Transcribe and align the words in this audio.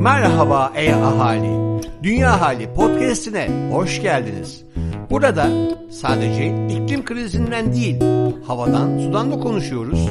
Merhaba 0.00 0.72
ey 0.74 0.94
ahali. 0.94 1.82
Dünya 2.02 2.40
Hali 2.40 2.74
podcast'ine 2.74 3.70
hoş 3.72 4.02
geldiniz. 4.02 4.64
Burada 5.10 5.50
sadece 5.90 6.46
iklim 6.46 7.04
krizinden 7.04 7.72
değil, 7.72 8.00
havadan, 8.46 8.98
sudan 8.98 9.32
da 9.32 9.40
konuşuyoruz. 9.40 10.08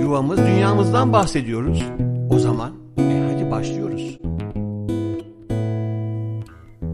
Yuvamız, 0.00 0.38
dünyamızdan 0.38 1.12
bahsediyoruz. 1.12 1.82
O 2.30 2.38
zaman 2.38 2.72
e 2.98 3.32
hadi 3.32 3.50
başlıyoruz. 3.50 4.18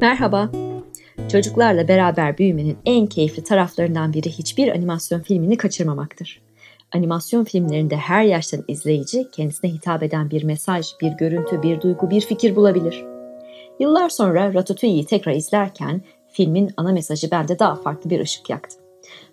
Merhaba. 0.01 0.51
Çocuklarla 1.33 1.89
beraber 1.89 2.39
büyümenin 2.39 2.79
en 2.87 3.07
keyifli 3.07 3.45
taraflarından 3.45 4.13
biri 4.13 4.29
hiçbir 4.29 4.69
animasyon 4.69 5.21
filmini 5.21 5.57
kaçırmamaktır. 5.57 6.43
Animasyon 6.95 7.45
filmlerinde 7.45 7.97
her 7.97 8.23
yaştan 8.23 8.65
izleyici 8.69 9.29
kendisine 9.33 9.71
hitap 9.71 10.03
eden 10.03 10.31
bir 10.31 10.45
mesaj, 10.45 10.87
bir 11.01 11.13
görüntü, 11.13 11.63
bir 11.63 11.81
duygu, 11.81 12.11
bir 12.11 12.21
fikir 12.21 12.57
bulabilir. 12.57 13.05
Yıllar 13.81 14.09
sonra 14.09 14.55
Ratatouille'yi 14.55 15.07
tekrar 15.07 15.33
izlerken 15.33 16.03
filmin 16.29 16.71
ana 16.77 16.93
mesajı 16.93 17.31
bende 17.31 17.59
daha 17.59 17.75
farklı 17.75 18.11
bir 18.11 18.21
ışık 18.21 18.51
yaktı. 18.51 18.77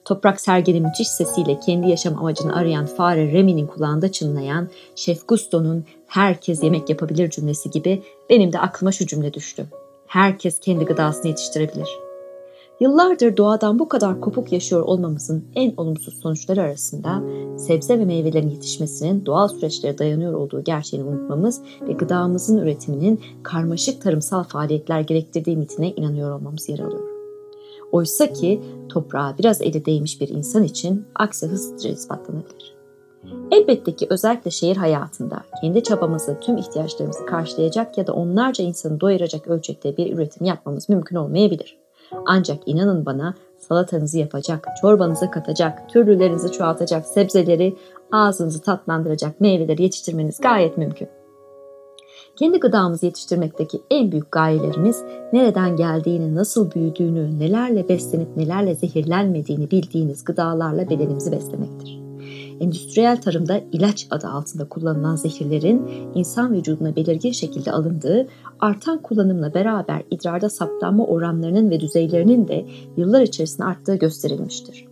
Toprak 0.05 0.41
Sergen'in 0.41 0.83
müthiş 0.83 1.07
sesiyle 1.07 1.59
kendi 1.59 1.89
yaşam 1.89 2.17
amacını 2.17 2.55
arayan 2.55 2.85
fare 2.85 3.31
Remy'nin 3.31 3.67
kulağında 3.67 4.11
çınlayan 4.11 4.69
Şef 4.95 5.27
Gusto'nun 5.27 5.85
herkes 6.07 6.63
yemek 6.63 6.89
yapabilir 6.89 7.29
cümlesi 7.29 7.69
gibi 7.69 8.03
benim 8.29 8.53
de 8.53 8.59
aklıma 8.59 8.91
şu 8.91 9.07
cümle 9.07 9.33
düştü. 9.33 9.65
Herkes 10.07 10.59
kendi 10.59 10.85
gıdasını 10.85 11.27
yetiştirebilir.'' 11.27 12.08
Yıllardır 12.79 13.37
doğadan 13.37 13.79
bu 13.79 13.89
kadar 13.89 14.21
kopuk 14.21 14.51
yaşıyor 14.51 14.81
olmamızın 14.81 15.45
en 15.55 15.73
olumsuz 15.77 16.19
sonuçları 16.21 16.61
arasında 16.61 17.23
sebze 17.57 17.99
ve 17.99 18.05
meyvelerin 18.05 18.49
yetişmesinin 18.49 19.25
doğal 19.25 19.47
süreçlere 19.47 19.97
dayanıyor 19.97 20.33
olduğu 20.33 20.63
gerçeğini 20.63 21.07
unutmamız 21.07 21.61
ve 21.81 21.93
gıdamızın 21.93 22.57
üretiminin 22.57 23.21
karmaşık 23.43 24.01
tarımsal 24.01 24.43
faaliyetler 24.43 25.01
gerektirdiği 25.01 25.57
mitine 25.57 25.91
inanıyor 25.91 26.31
olmamız 26.31 26.69
yer 26.69 26.79
alıyor. 26.79 27.09
Oysa 27.91 28.33
ki 28.33 28.61
toprağa 28.89 29.35
biraz 29.39 29.61
eli 29.61 29.85
değmiş 29.85 30.21
bir 30.21 30.29
insan 30.29 30.63
için 30.63 31.05
aksi 31.15 31.47
hızlıca 31.47 31.89
ispatlanabilir. 31.89 32.75
Elbette 33.51 33.95
ki 33.95 34.07
özellikle 34.09 34.51
şehir 34.51 34.77
hayatında 34.77 35.43
kendi 35.61 35.83
çabamızla 35.83 36.39
tüm 36.39 36.57
ihtiyaçlarımızı 36.57 37.25
karşılayacak 37.25 37.97
ya 37.97 38.07
da 38.07 38.13
onlarca 38.13 38.63
insanı 38.63 39.01
doyuracak 39.01 39.47
ölçekte 39.47 39.97
bir 39.97 40.13
üretim 40.13 40.45
yapmamız 40.45 40.89
mümkün 40.89 41.15
olmayabilir. 41.15 41.78
Ancak 42.25 42.57
inanın 42.65 43.05
bana 43.05 43.33
salatanızı 43.57 44.19
yapacak, 44.19 44.67
çorbanıza 44.81 45.31
katacak, 45.31 45.89
türlülerinizi 45.89 46.51
çoğaltacak 46.51 47.05
sebzeleri, 47.05 47.75
ağzınızı 48.11 48.61
tatlandıracak 48.61 49.41
meyveleri 49.41 49.83
yetiştirmeniz 49.83 50.41
gayet 50.41 50.77
mümkün. 50.77 51.07
Kendi 52.35 52.59
gıdamızı 52.59 53.05
yetiştirmekteki 53.05 53.81
en 53.91 54.11
büyük 54.11 54.31
gayelerimiz 54.31 55.03
nereden 55.33 55.75
geldiğini, 55.75 56.35
nasıl 56.35 56.71
büyüdüğünü, 56.71 57.39
nelerle 57.39 57.89
beslenip 57.89 58.37
nelerle 58.37 58.75
zehirlenmediğini 58.75 59.71
bildiğiniz 59.71 60.23
gıdalarla 60.23 60.89
bedenimizi 60.89 61.31
beslemektir 61.31 62.08
endüstriyel 62.59 63.21
tarımda 63.21 63.61
ilaç 63.71 64.07
adı 64.11 64.27
altında 64.27 64.69
kullanılan 64.69 65.15
zehirlerin 65.15 65.89
insan 66.15 66.53
vücuduna 66.53 66.95
belirgin 66.95 67.31
şekilde 67.31 67.71
alındığı, 67.71 68.27
artan 68.59 69.01
kullanımla 69.01 69.53
beraber 69.53 70.03
idrarda 70.11 70.49
saptanma 70.49 71.05
oranlarının 71.05 71.69
ve 71.69 71.79
düzeylerinin 71.79 72.47
de 72.47 72.65
yıllar 72.97 73.21
içerisinde 73.21 73.63
arttığı 73.63 73.95
gösterilmiştir. 73.95 74.89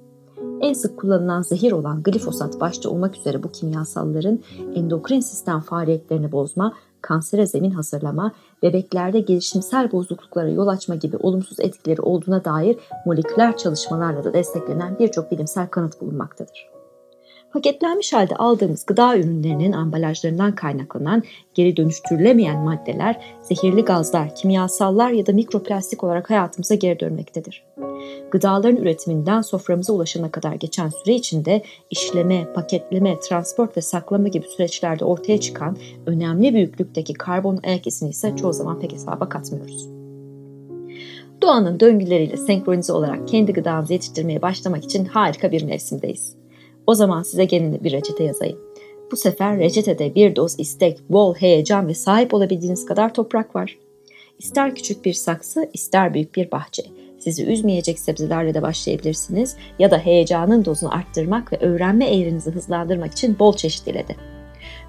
En 0.61 0.73
sık 0.73 0.99
kullanılan 0.99 1.41
zehir 1.41 1.71
olan 1.71 2.03
glifosat 2.03 2.59
başta 2.59 2.89
olmak 2.89 3.17
üzere 3.17 3.43
bu 3.43 3.51
kimyasalların 3.51 4.39
endokrin 4.75 5.19
sistem 5.19 5.59
faaliyetlerini 5.59 6.31
bozma, 6.31 6.73
kansere 7.01 7.47
zemin 7.47 7.71
hazırlama, 7.71 8.31
bebeklerde 8.63 9.19
gelişimsel 9.19 9.91
bozukluklara 9.91 10.49
yol 10.49 10.67
açma 10.67 10.95
gibi 10.95 11.17
olumsuz 11.17 11.59
etkileri 11.59 12.01
olduğuna 12.01 12.45
dair 12.45 12.77
moleküler 13.05 13.57
çalışmalarla 13.57 14.23
da 14.23 14.33
desteklenen 14.33 14.99
birçok 14.99 15.31
bilimsel 15.31 15.67
kanıt 15.67 16.01
bulunmaktadır. 16.01 16.76
Paketlenmiş 17.53 18.13
halde 18.13 18.35
aldığımız 18.35 18.85
gıda 18.85 19.17
ürünlerinin 19.17 19.71
ambalajlarından 19.71 20.55
kaynaklanan 20.55 21.23
geri 21.53 21.77
dönüştürülemeyen 21.77 22.59
maddeler, 22.59 23.21
zehirli 23.41 23.81
gazlar, 23.81 24.35
kimyasallar 24.35 25.11
ya 25.11 25.25
da 25.25 25.33
mikroplastik 25.33 26.03
olarak 26.03 26.29
hayatımıza 26.29 26.75
geri 26.75 26.99
dönmektedir. 26.99 27.63
Gıdaların 28.31 28.75
üretiminden 28.75 29.41
soframıza 29.41 29.93
ulaşana 29.93 30.31
kadar 30.31 30.53
geçen 30.53 30.89
süre 30.89 31.15
içinde 31.15 31.61
işleme, 31.89 32.53
paketleme, 32.53 33.19
transport 33.19 33.77
ve 33.77 33.81
saklama 33.81 34.27
gibi 34.27 34.47
süreçlerde 34.47 35.05
ortaya 35.05 35.39
çıkan 35.39 35.77
önemli 36.05 36.53
büyüklükteki 36.53 37.13
karbon 37.13 37.59
ayak 37.65 37.87
izini 37.87 38.09
ise 38.09 38.35
çoğu 38.35 38.53
zaman 38.53 38.79
pek 38.79 38.93
hesaba 38.93 39.29
katmıyoruz. 39.29 39.87
Doğanın 41.41 41.79
döngüleriyle 41.79 42.37
senkronize 42.37 42.93
olarak 42.93 43.27
kendi 43.27 43.53
gıdamızı 43.53 43.93
yetiştirmeye 43.93 44.41
başlamak 44.41 44.83
için 44.83 45.05
harika 45.05 45.51
bir 45.51 45.63
mevsimdeyiz. 45.63 46.35
O 46.87 46.95
zaman 46.95 47.23
size 47.23 47.45
gelin 47.45 47.83
bir 47.83 47.91
reçete 47.91 48.23
yazayım. 48.23 48.59
Bu 49.11 49.15
sefer 49.15 49.59
reçetede 49.59 50.15
bir 50.15 50.35
doz 50.35 50.59
istek, 50.59 50.99
bol 51.09 51.35
heyecan 51.35 51.87
ve 51.87 51.93
sahip 51.93 52.33
olabildiğiniz 52.33 52.85
kadar 52.85 53.13
toprak 53.13 53.55
var. 53.55 53.77
İster 54.39 54.75
küçük 54.75 55.05
bir 55.05 55.13
saksı, 55.13 55.69
ister 55.73 56.13
büyük 56.13 56.35
bir 56.35 56.51
bahçe. 56.51 56.83
Sizi 57.19 57.45
üzmeyecek 57.45 57.99
sebzelerle 57.99 58.53
de 58.53 58.61
başlayabilirsiniz 58.61 59.55
ya 59.79 59.91
da 59.91 59.97
heyecanın 59.97 60.65
dozunu 60.65 60.95
arttırmak 60.95 61.53
ve 61.53 61.57
öğrenme 61.57 62.05
eğrinizi 62.05 62.51
hızlandırmak 62.51 63.11
için 63.11 63.39
bol 63.39 63.53
çeşit 63.53 63.87
ile 63.87 64.07
de. 64.07 64.15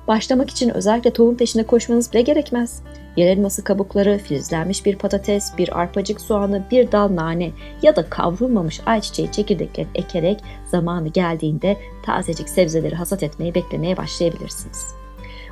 Başlamak 0.09 0.51
için 0.51 0.75
özellikle 0.75 1.11
tohum 1.11 1.37
peşinde 1.37 1.63
koşmanız 1.63 2.13
bile 2.13 2.23
gerekmez. 2.23 2.83
Yer 3.19 3.27
elması 3.27 3.65
kabukları, 3.65 4.19
filizlenmiş 4.19 4.87
bir 4.87 4.97
patates, 4.97 5.59
bir 5.59 5.81
arpacık 5.81 6.21
soğanı, 6.21 6.65
bir 6.71 6.93
dal 6.93 7.17
nane 7.17 7.51
ya 7.83 7.97
da 7.97 8.11
kavrulmamış 8.11 8.81
ayçiçeği 8.87 9.33
çekirdeklerini 9.33 9.91
ekerek 9.95 10.41
zamanı 10.67 11.09
geldiğinde 11.09 11.77
tazecik 12.03 12.49
sebzeleri 12.49 12.95
hasat 12.95 13.23
etmeyi 13.23 13.55
beklemeye 13.55 13.97
başlayabilirsiniz. 13.97 14.95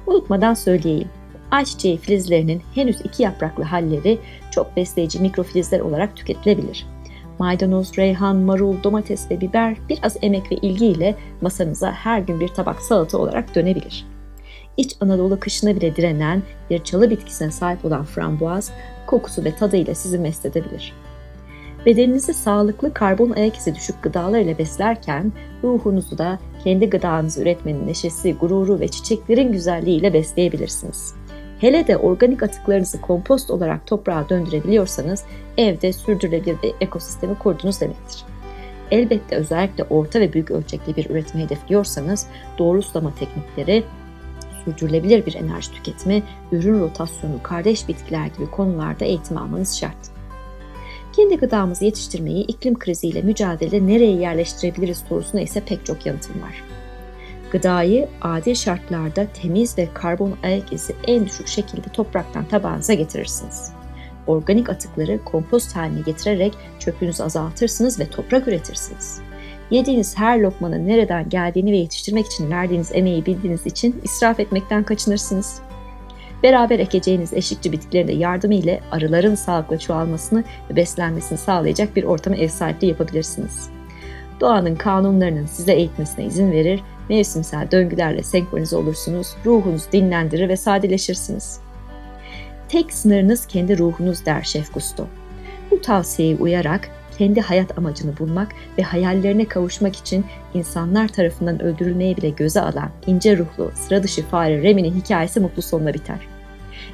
Unutmadan 0.07 0.55
söyleyeyim. 0.55 1.09
Ayçiçeği 1.51 1.99
filizlerinin 1.99 2.63
henüz 2.75 3.01
iki 3.01 3.23
yapraklı 3.23 3.65
halleri 3.65 4.19
çok 4.51 4.77
besleyici 4.77 5.21
mikrofilizler 5.21 5.81
olarak 5.81 6.17
tüketilebilir. 6.17 6.87
Maydanoz, 7.39 7.99
reyhan, 7.99 8.37
marul, 8.37 8.83
domates 8.83 9.31
ve 9.31 9.41
biber 9.41 9.77
biraz 9.89 10.17
emek 10.23 10.53
ve 10.53 10.57
ilgiyle 10.57 11.15
masanıza 11.41 11.93
her 11.93 12.19
gün 12.19 12.41
bir 12.41 12.49
tabak 12.49 12.83
salata 12.83 13.19
olarak 13.19 13.55
dönebilir. 13.55 14.16
İç 14.77 14.97
Anadolu 15.01 15.41
kışına 15.41 15.77
bile 15.77 15.97
direnen 15.97 16.43
bir 16.71 16.85
çalı 16.85 17.11
bitkisine 17.11 17.51
sahip 17.51 17.85
olan 17.85 18.05
frambuaz, 18.05 18.73
kokusu 19.07 19.45
ve 19.45 19.57
tadıyla 19.57 19.95
sizi 19.95 20.19
mest 20.19 20.47
edebilir. 20.47 20.95
Bedeninizi 21.87 22.35
sağlıklı 22.35 22.95
karbon 22.95 23.31
ayak 23.31 23.57
izi 23.57 23.75
düşük 23.75 24.03
gıdalar 24.03 24.39
ile 24.39 24.59
beslerken 24.59 25.33
ruhunuzu 25.65 26.19
da 26.19 26.39
kendi 26.65 26.91
gıdanızı 26.91 27.43
üretmenin 27.43 27.87
neşesi, 27.87 28.35
gururu 28.35 28.81
ve 28.81 28.89
çiçeklerin 28.89 29.53
güzelliğiyle 29.53 30.13
besleyebilirsiniz. 30.13 31.15
Hele 31.61 31.87
de 31.87 31.97
organik 31.97 32.43
atıklarınızı 32.43 33.01
kompost 33.01 33.51
olarak 33.51 33.87
toprağa 33.87 34.29
döndürebiliyorsanız 34.29 35.25
evde 35.59 35.93
sürdürülebilir 35.93 36.63
bir 36.63 36.75
ekosistemi 36.81 37.39
kurdunuz 37.39 37.81
demektir. 37.81 38.25
Elbette 38.91 39.37
özellikle 39.37 39.85
orta 39.85 40.21
ve 40.21 40.33
büyük 40.33 40.51
ölçekli 40.51 40.97
bir 40.97 41.11
üretimi 41.11 41.45
hedefliyorsanız 41.45 42.27
doğru 42.59 42.83
sulama 42.83 43.15
teknikleri, 43.15 43.85
sürdürülebilir 44.67 45.27
bir 45.27 45.35
enerji 45.35 45.73
tüketimi, 45.73 46.23
ürün 46.53 46.81
rotasyonu, 46.81 47.43
kardeş 47.43 47.89
bitkiler 47.89 48.27
gibi 48.27 48.51
konularda 48.51 49.05
eğitim 49.05 49.37
almanız 49.37 49.77
şart. 49.77 49.97
Kendi 51.13 51.37
gıdamızı 51.37 51.85
yetiştirmeyi 51.85 52.45
iklim 52.45 52.79
kriziyle 52.79 53.23
mücadelede 53.23 53.87
nereye 53.87 54.17
yerleştirebiliriz 54.17 54.99
sorusuna 55.09 55.41
ise 55.41 55.61
pek 55.61 55.87
çok 55.87 56.07
yanıtım 56.07 56.43
var. 56.43 56.63
Gıdayı 57.51 58.09
adil 58.23 58.55
şartlarda 58.55 59.27
temiz 59.43 59.79
ve 59.79 59.89
karbon 59.95 60.35
ayak 60.43 60.73
izi 60.73 60.95
en 61.07 61.27
düşük 61.27 61.49
şekilde 61.49 61.89
topraktan 61.93 62.45
tabağınıza 62.45 62.95
getirirsiniz. 62.95 63.73
Organik 64.27 64.71
atıkları 64.71 65.25
kompost 65.25 65.77
haline 65.77 66.01
getirerek 66.01 66.55
çöpünüzü 66.79 67.23
azaltırsınız 67.23 68.01
ve 68.01 68.07
toprak 68.07 68.49
üretirsiniz. 68.49 69.21
Yediğiniz 69.71 70.19
her 70.19 70.39
lokmanın 70.39 70.87
nereden 70.87 71.29
geldiğini 71.29 71.73
ve 71.73 71.77
yetiştirmek 71.77 72.27
için 72.27 72.51
verdiğiniz 72.51 72.91
emeği 72.95 73.27
bildiğiniz 73.27 73.67
için 73.67 74.01
israf 74.05 74.41
etmekten 74.41 74.83
kaçınırsınız. 74.83 75.61
Beraber 76.43 76.79
ekeceğiniz 76.79 77.33
eşlikçi 77.33 77.73
bitkilerin 77.73 78.09
de 78.09 78.13
yardımı 78.13 78.55
ile 78.55 78.81
arıların 78.91 79.35
sağlıklı 79.35 79.79
çoğalmasını 79.79 80.45
ve 80.71 80.77
beslenmesini 80.77 81.39
sağlayacak 81.39 81.97
bir 81.97 82.05
ortama 82.05 82.37
ev 82.37 82.49
sahipliği 82.49 82.89
yapabilirsiniz. 82.89 83.71
Doğanın 84.41 84.77
kanunlarının 84.77 85.47
size 85.47 85.73
eğitmesine 85.73 86.25
izin 86.25 86.53
verir, 86.53 86.83
mevsimsel 87.09 87.71
döngülerle 87.71 88.23
senkronize 88.23 88.77
olursunuz, 88.77 89.29
ruhunuz 89.47 89.93
dinlendirir 89.93 90.49
ve 90.49 90.57
sadeleşirsiniz. 90.57 91.61
Tek 92.69 92.93
sınırınız 92.93 93.47
kendi 93.47 93.79
ruhunuz 93.79 94.27
der 94.27 94.43
Şef 94.43 94.75
Gusto. 94.75 95.07
Bu 95.71 95.81
tavsiyeye 95.81 96.37
uyarak 96.37 96.91
kendi 97.19 97.41
hayat 97.41 97.79
amacını 97.79 98.19
bulmak 98.19 98.53
ve 98.79 98.83
hayallerine 98.83 99.45
kavuşmak 99.45 99.97
için 99.97 100.25
insanlar 100.55 101.09
tarafından 101.09 101.63
öldürülmeye 101.63 102.17
bile 102.17 102.31
göze 102.31 102.61
alan 102.61 102.91
ince 103.07 103.39
ruhlu, 103.39 103.71
sıra 103.75 104.03
dışı 104.03 104.23
fare 104.23 104.63
Remy'nin 104.63 104.95
hikayesi 105.01 105.41
mutlu 105.41 105.63
sonla 105.63 105.95
biter. 105.95 106.19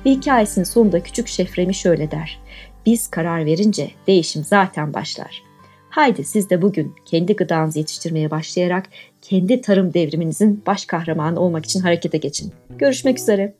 Ve 0.07 0.11
hikayesinin 0.11 0.65
sonunda 0.65 1.03
küçük 1.03 1.29
şef 1.29 1.59
Remi 1.59 1.75
şöyle 1.75 2.11
der. 2.11 2.41
Biz 2.87 3.09
karar 3.09 3.47
verince 3.47 3.91
değişim 4.07 4.45
zaten 4.45 4.95
başlar. 4.95 5.43
Haydi 5.91 6.25
siz 6.25 6.51
de 6.51 6.63
bugün 6.63 6.95
kendi 7.05 7.37
gıdanızı 7.37 7.79
yetiştirmeye 7.79 8.31
başlayarak 8.31 8.89
kendi 9.23 9.61
tarım 9.61 9.95
devriminizin 9.95 10.63
baş 10.67 10.85
kahramanı 10.85 11.41
olmak 11.41 11.65
için 11.65 11.81
harekete 11.81 12.19
geçin. 12.19 12.53
Görüşmek 12.79 13.19
üzere. 13.19 13.55